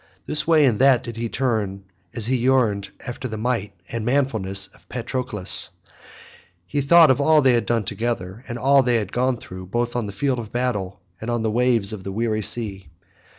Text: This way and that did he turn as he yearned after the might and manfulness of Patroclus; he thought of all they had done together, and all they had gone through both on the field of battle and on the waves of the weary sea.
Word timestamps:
This 0.25 0.47
way 0.47 0.65
and 0.65 0.79
that 0.79 1.03
did 1.03 1.15
he 1.15 1.29
turn 1.29 1.83
as 2.11 2.25
he 2.25 2.35
yearned 2.35 2.89
after 3.05 3.27
the 3.27 3.37
might 3.37 3.73
and 3.87 4.03
manfulness 4.03 4.65
of 4.65 4.89
Patroclus; 4.89 5.69
he 6.65 6.81
thought 6.81 7.11
of 7.11 7.21
all 7.21 7.43
they 7.43 7.53
had 7.53 7.67
done 7.67 7.83
together, 7.83 8.43
and 8.47 8.57
all 8.57 8.81
they 8.81 8.95
had 8.95 9.11
gone 9.11 9.37
through 9.37 9.67
both 9.67 9.95
on 9.95 10.07
the 10.07 10.11
field 10.11 10.39
of 10.39 10.51
battle 10.51 11.01
and 11.21 11.29
on 11.29 11.43
the 11.43 11.51
waves 11.51 11.93
of 11.93 12.03
the 12.03 12.11
weary 12.11 12.41
sea. 12.41 12.89